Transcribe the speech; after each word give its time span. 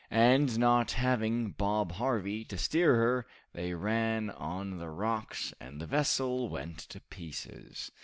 "And 0.09 0.57
not 0.57 0.93
having 0.93 1.51
Bob 1.51 1.91
Harvey 1.91 2.43
to 2.45 2.57
steer 2.57 2.95
her, 2.95 3.27
they 3.53 3.75
ran 3.75 4.31
on 4.31 4.79
the 4.79 4.89
rocks, 4.89 5.53
and 5.59 5.79
the 5.79 5.85
vessel 5.85 6.49
went 6.49 6.79
to 6.89 6.99
pieces." 7.01 7.91